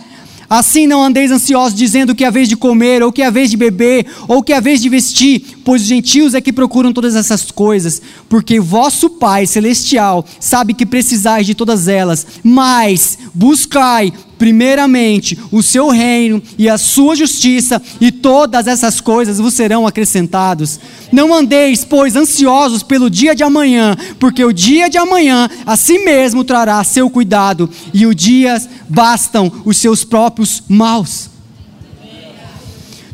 [0.48, 3.30] Assim não andeis ansiosos dizendo que é a vez de comer, ou que é a
[3.30, 6.52] vez de beber, ou que é a vez de vestir, pois os gentios é que
[6.52, 12.24] procuram todas essas coisas, porque vosso Pai celestial sabe que precisais de todas elas.
[12.44, 19.54] Mas buscai primeiramente o seu reino e a sua justiça, e todas essas coisas vos
[19.54, 20.78] serão acrescentados.
[21.10, 25.98] Não andeis, pois, ansiosos pelo dia de amanhã, porque o dia de amanhã a si
[25.98, 31.35] mesmo trará seu cuidado, e o dia bastam os seus próprios maus.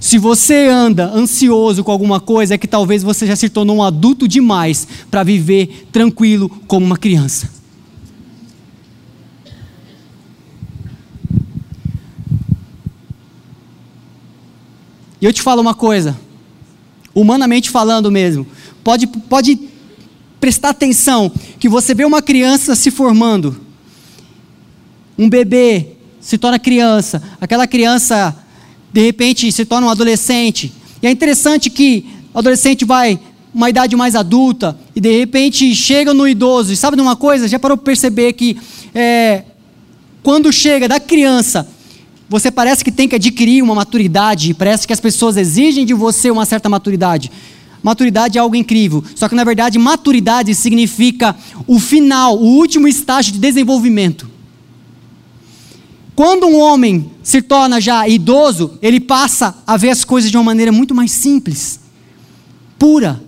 [0.02, 3.82] Se você anda ansioso com alguma coisa, é que talvez você já se tornou um
[3.84, 7.48] adulto demais para viver tranquilo como uma criança.
[15.20, 16.18] E eu te falo uma coisa,
[17.14, 18.44] humanamente falando mesmo,
[18.82, 19.56] pode, pode
[20.40, 23.60] prestar atenção que você vê uma criança se formando,
[25.16, 28.41] um bebê se torna criança, aquela criança
[28.92, 33.18] de repente se torna um adolescente, e é interessante que o adolescente vai
[33.54, 37.48] uma idade mais adulta e de repente chega no idoso, e sabe de uma coisa?
[37.48, 38.56] Já parou para perceber que
[38.94, 39.44] é,
[40.22, 41.68] quando chega da criança
[42.28, 46.30] você parece que tem que adquirir uma maturidade, parece que as pessoas exigem de você
[46.30, 47.30] uma certa maturidade.
[47.82, 53.34] Maturidade é algo incrível, só que na verdade maturidade significa o final, o último estágio
[53.34, 54.30] de desenvolvimento.
[56.14, 60.44] Quando um homem se torna já idoso, ele passa a ver as coisas de uma
[60.44, 61.80] maneira muito mais simples,
[62.78, 63.22] pura,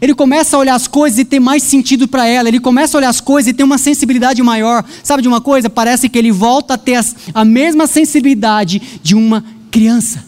[0.00, 2.48] ele começa a olhar as coisas e ter mais sentido para ela.
[2.48, 4.84] Ele começa a olhar as coisas e ter uma sensibilidade maior.
[5.02, 5.68] Sabe de uma coisa?
[5.68, 10.24] Parece que ele volta a ter as, a mesma sensibilidade de uma criança.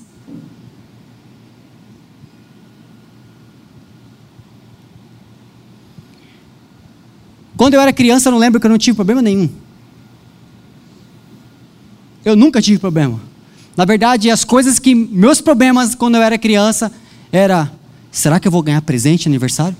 [7.57, 9.49] Quando eu era criança, eu não lembro que eu não tive problema nenhum.
[12.24, 13.20] Eu nunca tive problema.
[13.76, 16.92] Na verdade, as coisas que meus problemas quando eu era criança
[17.33, 17.70] era:
[18.11, 19.76] será que eu vou ganhar presente aniversário?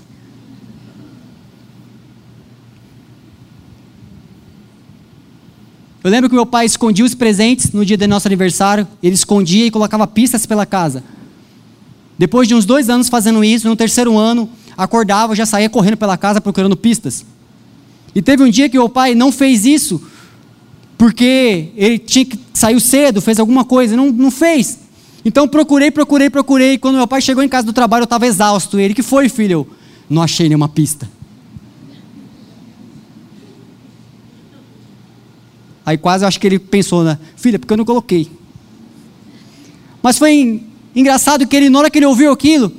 [6.03, 9.67] Eu lembro que meu pai escondia os presentes no dia do nosso aniversário, ele escondia
[9.67, 11.03] e colocava pistas pela casa.
[12.17, 16.17] Depois de uns dois anos fazendo isso, no terceiro ano, acordava, já saía correndo pela
[16.17, 17.23] casa procurando pistas.
[18.15, 20.01] E teve um dia que meu pai não fez isso,
[21.01, 24.81] porque ele tinha que saiu cedo, fez alguma coisa, não, não fez.
[25.25, 26.77] Então procurei, procurei, procurei.
[26.77, 28.79] Quando meu pai chegou em casa do trabalho, eu estava exausto.
[28.79, 29.51] Ele, que foi, filho?
[29.51, 29.67] Eu,
[30.07, 31.09] não achei nenhuma pista.
[35.83, 37.17] Aí quase eu acho que ele pensou, né?
[37.35, 38.29] Filha, porque eu não coloquei.
[40.03, 40.63] Mas foi
[40.95, 42.71] engraçado que ele, na hora que ele ouviu aquilo,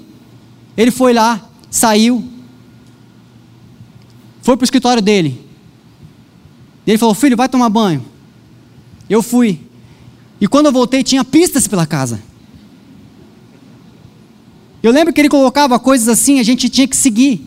[0.77, 2.23] ele foi lá, saiu,
[4.43, 5.52] foi para o escritório dele.
[6.87, 8.05] Ele falou: Filho, vai tomar banho.
[9.09, 9.61] Eu fui.
[10.40, 12.21] E quando eu voltei, tinha pistas pela casa.
[14.83, 17.47] Eu lembro que ele colocava coisas assim, a gente tinha que seguir.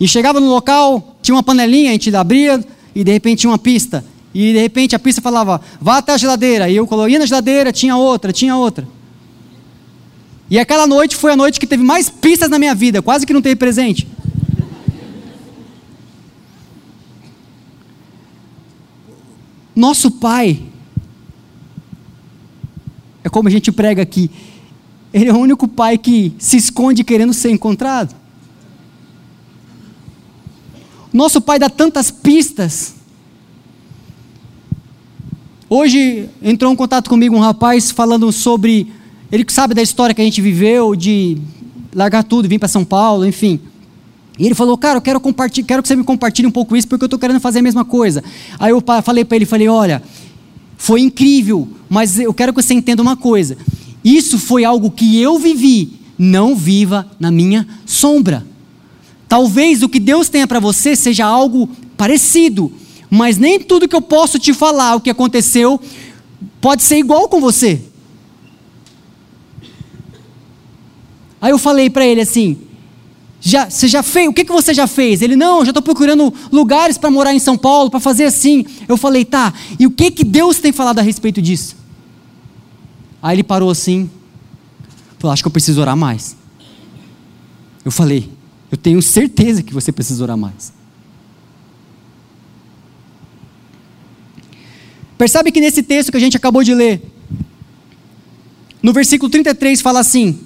[0.00, 2.62] E chegava no local, tinha uma panelinha, a gente abria
[2.94, 4.04] e de repente tinha uma pista.
[4.34, 6.68] E de repente a pista falava, vá até a geladeira.
[6.68, 8.86] E eu ia na geladeira, tinha outra, tinha outra.
[10.50, 13.32] E aquela noite foi a noite que teve mais pistas na minha vida, quase que
[13.32, 14.06] não teve presente.
[19.76, 20.62] Nosso Pai,
[23.22, 24.30] é como a gente prega aqui,
[25.12, 28.16] Ele é o único Pai que se esconde querendo ser encontrado.
[31.12, 32.96] Nosso Pai dá tantas pistas
[35.68, 38.92] Hoje entrou em contato comigo um rapaz falando sobre.
[39.32, 41.38] Ele sabe da história que a gente viveu, de
[41.92, 43.58] largar tudo, vir para São Paulo, enfim.
[44.38, 46.86] E ele falou, cara, eu quero, compartilhar, quero que você me compartilhe um pouco isso,
[46.86, 48.22] porque eu estou querendo fazer a mesma coisa.
[48.58, 50.02] Aí eu falei para ele, falei, olha,
[50.76, 53.56] foi incrível, mas eu quero que você entenda uma coisa.
[54.04, 58.46] Isso foi algo que eu vivi, não viva na minha sombra.
[59.28, 62.72] Talvez o que Deus tenha para você seja algo parecido,
[63.10, 65.80] mas nem tudo que eu posso te falar, o que aconteceu,
[66.60, 67.80] pode ser igual com você.
[71.40, 72.58] Aí eu falei para ele assim:
[73.48, 74.28] já, você já fez?
[74.28, 75.22] O que, que você já fez?
[75.22, 78.66] Ele, não, já estou procurando lugares para morar em São Paulo, para fazer assim.
[78.88, 81.76] Eu falei, tá, e o que, que Deus tem falado a respeito disso?
[83.22, 84.10] Aí ele parou assim,
[85.20, 86.36] falou, acho que eu preciso orar mais.
[87.84, 88.28] Eu falei,
[88.68, 90.72] eu tenho certeza que você precisa orar mais.
[95.16, 97.00] Percebe que nesse texto que a gente acabou de ler,
[98.82, 100.40] no versículo 33 fala assim: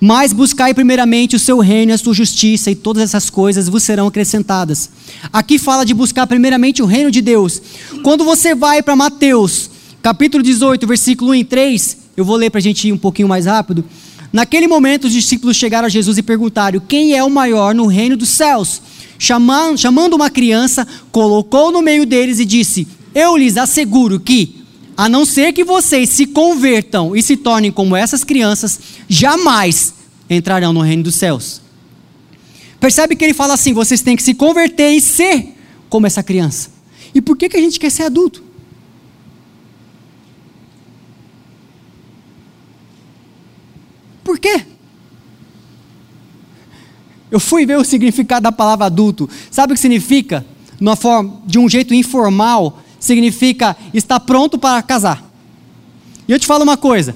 [0.00, 3.82] Mas buscai primeiramente o seu reino e a sua justiça, e todas essas coisas vos
[3.82, 4.90] serão acrescentadas.
[5.32, 7.62] Aqui fala de buscar primeiramente o reino de Deus.
[8.02, 9.70] Quando você vai para Mateus,
[10.02, 13.28] capítulo 18, versículo 1 e 3, eu vou ler para a gente ir um pouquinho
[13.28, 13.84] mais rápido.
[14.32, 18.16] Naquele momento, os discípulos chegaram a Jesus e perguntaram: Quem é o maior no reino
[18.16, 18.82] dos céus?
[19.16, 24.56] Chamando, uma criança, colocou no meio deles e disse: eu lhes asseguro que,
[24.96, 28.78] a não ser que vocês se convertam e se tornem como essas crianças,
[29.08, 29.94] jamais
[30.28, 31.60] entrarão no reino dos céus.
[32.78, 35.54] Percebe que ele fala assim: vocês têm que se converter e ser
[35.88, 36.70] como essa criança.
[37.14, 38.42] E por que, que a gente quer ser adulto?
[44.22, 44.64] Por quê?
[47.30, 49.28] Eu fui ver o significado da palavra adulto.
[49.50, 50.44] Sabe o que significa?
[50.96, 55.22] Forma, de um jeito informal, significa estar pronto para casar.
[56.26, 57.14] E eu te falo uma coisa.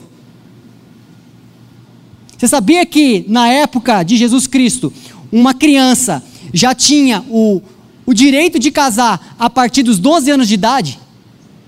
[2.37, 4.93] Você sabia que na época de Jesus Cristo,
[5.33, 6.23] uma criança
[6.53, 7.63] já tinha o,
[8.07, 11.01] o direito de casar a partir dos 12 anos de idade?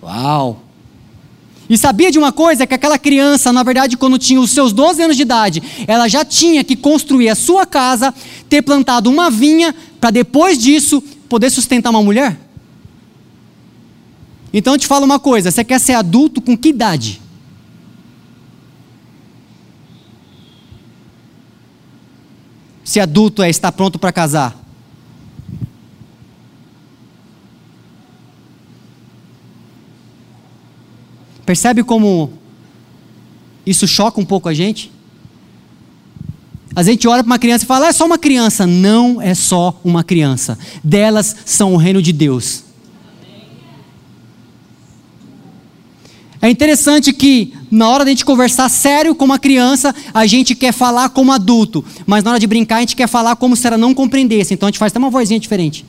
[0.03, 0.63] Uau!
[1.69, 2.67] E sabia de uma coisa?
[2.67, 6.25] Que aquela criança, na verdade, quando tinha os seus 12 anos de idade, ela já
[6.25, 8.13] tinha que construir a sua casa,
[8.49, 12.50] ter plantado uma vinha, para depois disso poder sustentar uma mulher?
[14.53, 17.21] Então eu te falo uma coisa: você quer ser adulto com que idade?
[22.85, 24.59] Se adulto é estar pronto para casar.
[31.47, 32.33] Percebe como
[33.67, 34.91] isso choca um pouco a gente?
[36.75, 38.67] A gente olha para uma criança e fala, é só uma criança.
[38.67, 40.59] Não é só uma criança.
[40.83, 42.70] Delas são o reino de Deus.
[46.43, 50.55] É interessante que na hora de a gente conversar sério com uma criança, a gente
[50.55, 53.67] quer falar como adulto, mas na hora de brincar a gente quer falar como se
[53.67, 54.55] ela não compreendesse.
[54.55, 55.85] Então a gente faz até uma vozinha diferente.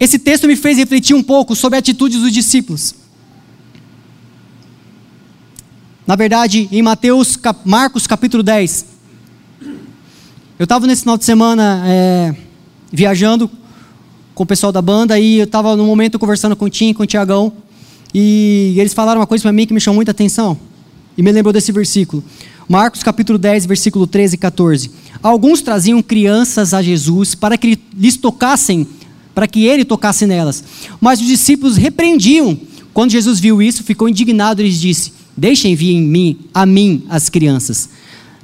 [0.00, 2.94] Esse texto me fez refletir um pouco sobre a atitude dos discípulos.
[6.06, 8.86] Na verdade, em Mateus, Marcos capítulo 10,
[10.60, 12.34] eu estava nesse final de semana é,
[12.92, 13.50] viajando
[14.34, 17.02] com o pessoal da banda e eu estava no momento conversando com o Tim, com
[17.02, 17.50] o Tiagão,
[18.12, 20.60] e eles falaram uma coisa para mim que me chamou muita atenção
[21.16, 22.22] e me lembrou desse versículo.
[22.68, 24.90] Marcos capítulo 10, versículo 13 e 14.
[25.22, 28.86] Alguns traziam crianças a Jesus para que lhes tocassem,
[29.34, 30.62] para que ele tocasse nelas.
[31.00, 32.60] Mas os discípulos repreendiam.
[32.92, 37.02] Quando Jesus viu isso, ficou indignado e lhes disse: Deixem vir em mim, a mim
[37.08, 37.88] as crianças.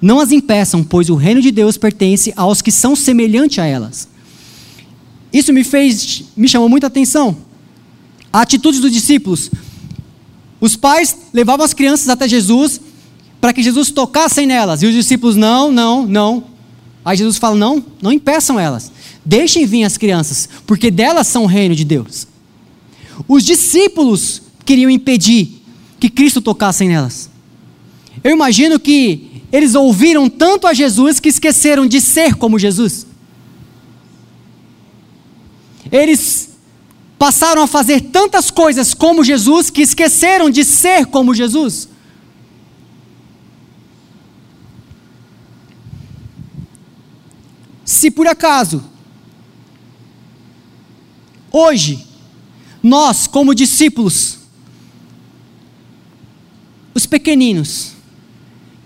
[0.01, 4.09] Não as impeçam, pois o reino de Deus pertence aos que são semelhantes a elas.
[5.32, 7.36] Isso me fez, me chamou muita atenção.
[8.32, 9.51] A atitude dos discípulos.
[10.61, 12.80] Os pais levavam as crianças até Jesus
[13.40, 14.82] para que Jesus tocasse nelas.
[14.82, 16.44] E os discípulos, não, não, não.
[17.05, 18.90] Aí Jesus fala: não, não impeçam elas.
[19.24, 22.26] Deixem vir as crianças, porque delas são o reino de Deus.
[23.26, 25.62] Os discípulos queriam impedir
[25.99, 27.30] que Cristo tocasse nelas.
[28.22, 33.07] Eu imagino que eles ouviram tanto a Jesus que esqueceram de ser como Jesus.
[35.90, 36.50] Eles
[37.18, 41.88] passaram a fazer tantas coisas como Jesus que esqueceram de ser como Jesus.
[47.82, 48.84] Se por acaso,
[51.50, 52.07] hoje,
[52.82, 54.38] nós, como discípulos,
[56.92, 57.95] os pequeninos,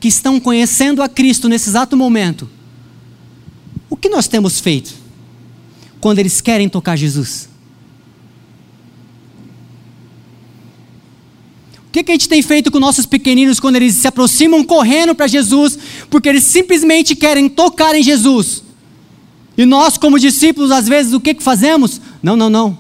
[0.00, 2.48] que estão conhecendo a Cristo nesse exato momento,
[3.88, 5.00] o que nós temos feito?
[6.00, 7.48] quando eles querem tocar Jesus?
[11.86, 15.14] O que, que a gente tem feito com nossos pequeninos quando eles se aproximam correndo
[15.14, 15.76] para Jesus,
[16.08, 18.62] porque eles simplesmente querem tocar em Jesus?
[19.58, 22.00] E nós, como discípulos, às vezes, o que, que fazemos?
[22.22, 22.78] Não, não, não.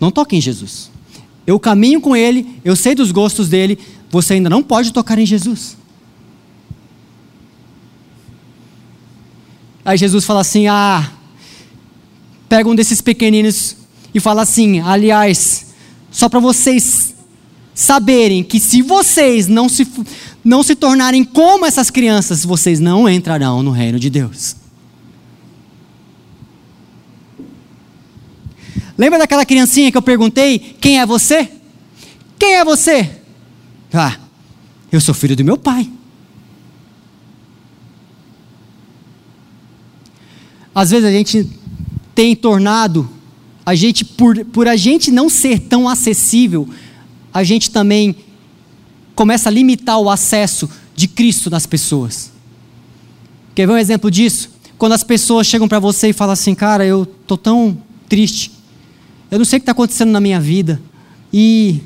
[0.00, 0.90] Não toque em Jesus.
[1.46, 3.78] Eu caminho com Ele, eu sei dos gostos dele,
[4.10, 5.76] você ainda não pode tocar em Jesus.
[9.84, 11.10] Aí Jesus fala assim: Ah,
[12.48, 13.76] pega um desses pequeninos
[14.14, 15.66] e fala assim: aliás,
[16.10, 17.14] só para vocês
[17.74, 19.86] saberem que se vocês não se,
[20.44, 24.56] não se tornarem como essas crianças, vocês não entrarão no reino de Deus.
[28.96, 31.50] Lembra daquela criancinha que eu perguntei: quem é você?
[32.38, 33.10] Quem é você?
[33.92, 34.16] Ah,
[34.90, 35.90] eu sou filho do meu pai.
[40.74, 41.48] Às vezes a gente
[42.14, 43.08] tem tornado
[43.66, 46.68] a gente, por, por a gente não ser tão acessível,
[47.32, 48.14] a gente também
[49.14, 52.30] começa a limitar o acesso de Cristo nas pessoas.
[53.54, 54.50] Quer ver um exemplo disso?
[54.76, 58.52] Quando as pessoas chegam para você e falam assim, cara, eu tô tão triste,
[59.30, 60.80] eu não sei o que está acontecendo na minha vida,
[61.32, 61.80] e,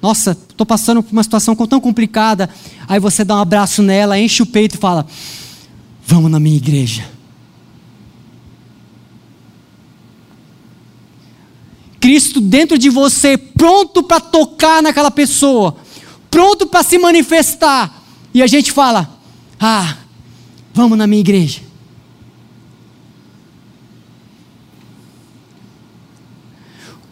[0.00, 2.48] nossa, estou passando por uma situação tão complicada,
[2.86, 5.04] aí você dá um abraço nela, enche o peito e fala,
[6.06, 7.15] vamos na minha igreja.
[12.00, 15.76] Cristo dentro de você, pronto para tocar naquela pessoa,
[16.30, 18.02] pronto para se manifestar.
[18.32, 19.18] E a gente fala:
[19.58, 19.96] Ah,
[20.72, 21.60] vamos na minha igreja.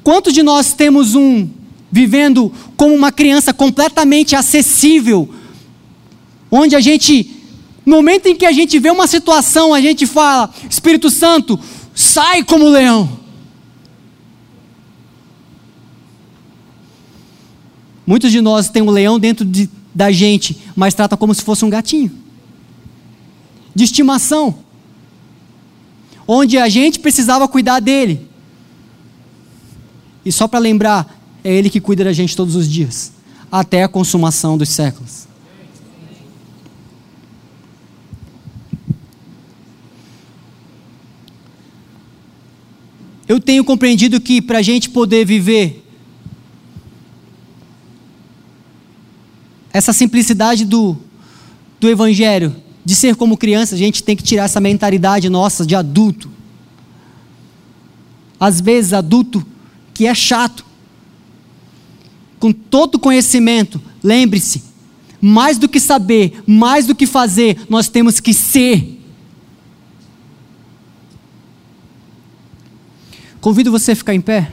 [0.03, 1.49] Quantos de nós temos um
[1.91, 5.33] vivendo como uma criança completamente acessível,
[6.51, 7.31] onde a gente,
[7.87, 11.59] no momento em que a gente vê uma situação, a gente fala: Espírito Santo,
[11.95, 13.24] sai como leão.
[18.07, 21.65] Muitos de nós têm um leão dentro de, da gente, mas trata como se fosse
[21.65, 22.11] um gatinho.
[23.75, 24.55] De estimação.
[26.27, 28.29] Onde a gente precisava cuidar dele.
[30.25, 33.13] E só para lembrar, é ele que cuida da gente todos os dias,
[33.53, 35.27] até a consumação dos séculos.
[43.27, 45.84] Eu tenho compreendido que para a gente poder viver
[49.75, 50.97] essa simplicidade do,
[51.81, 52.55] do Evangelho,
[52.85, 56.31] de ser como criança, a gente tem que tirar essa mentalidade nossa de adulto.
[58.39, 59.45] Às vezes, adulto
[59.93, 60.65] que é chato,
[62.39, 64.63] com todo conhecimento, lembre-se,
[65.21, 69.01] mais do que saber, mais do que fazer, nós temos que ser.
[73.41, 74.53] Convido você a ficar em pé.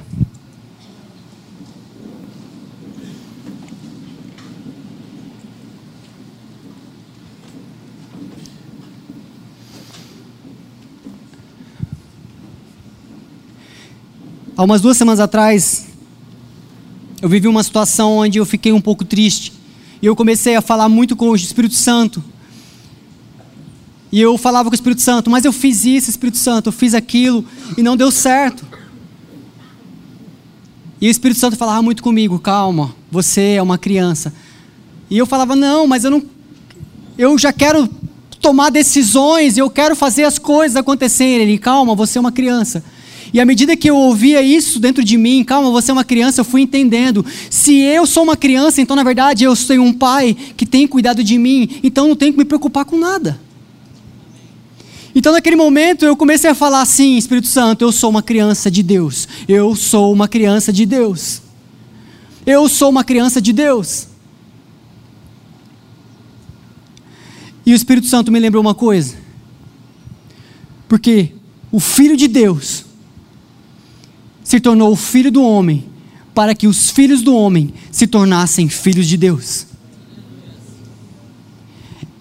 [14.62, 15.88] Há umas duas semanas atrás,
[17.20, 19.54] eu vivi uma situação onde eu fiquei um pouco triste.
[20.00, 22.24] E eu comecei a falar muito com o Espírito Santo.
[24.12, 26.94] E eu falava com o Espírito Santo, mas eu fiz isso, Espírito Santo, eu fiz
[26.94, 27.44] aquilo
[27.76, 28.64] e não deu certo.
[31.00, 34.32] E o Espírito Santo falava muito comigo, calma, você é uma criança.
[35.10, 36.22] E eu falava, não, mas eu não.
[37.18, 37.90] Eu já quero
[38.40, 41.48] tomar decisões, eu quero fazer as coisas acontecerem.
[41.48, 42.84] Ele, calma, você é uma criança.
[43.34, 46.42] E à medida que eu ouvia isso dentro de mim, calma, você é uma criança,
[46.42, 47.26] eu fui entendendo.
[47.50, 51.24] Se eu sou uma criança, então na verdade eu sou um pai que tem cuidado
[51.24, 53.40] de mim, então não tenho que me preocupar com nada.
[55.14, 58.82] Então, naquele momento, eu comecei a falar assim: Espírito Santo, eu sou uma criança de
[58.82, 59.28] Deus.
[59.48, 61.42] Eu sou uma criança de Deus.
[62.46, 64.08] Eu sou uma criança de Deus.
[67.66, 69.16] E o Espírito Santo me lembrou uma coisa.
[70.88, 71.34] Porque
[71.72, 72.86] o Filho de Deus
[74.52, 75.86] se tornou o Filho do homem,
[76.36, 79.66] para que os filhos do homem se tornassem filhos de Deus.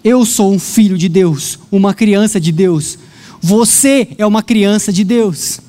[0.01, 2.97] Eu sou um filho de Deus, uma criança de Deus.
[3.41, 5.59] Você é uma criança de Deus.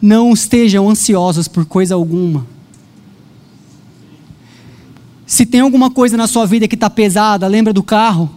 [0.00, 2.46] Não estejam ansiosos por coisa alguma.
[5.26, 8.30] Se tem alguma coisa na sua vida que está pesada, lembra do carro?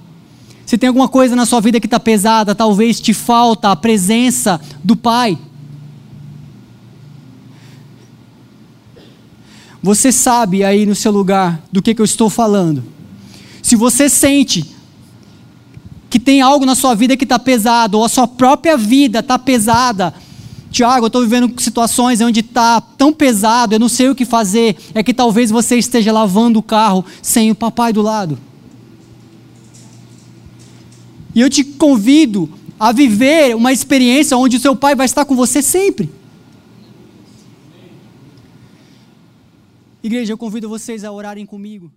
[0.72, 4.57] Se tem alguma coisa na sua vida que está pesada, talvez te falta a presença
[4.82, 5.38] do Pai.
[9.84, 12.86] Você sabe aí no seu lugar do que, que eu estou falando.
[13.61, 14.65] Se você sente
[16.09, 19.38] que tem algo na sua vida que está pesado, ou a sua própria vida está
[19.38, 20.13] pesada,
[20.72, 24.78] Tiago, eu estou vivendo situações onde está tão pesado, eu não sei o que fazer,
[24.93, 28.51] é que talvez você esteja lavando o carro sem o papai do lado.
[31.34, 35.36] E eu te convido a viver uma experiência onde o seu pai vai estar com
[35.36, 36.10] você sempre.
[40.04, 41.92] Igreja, eu convido vocês a orarem comigo.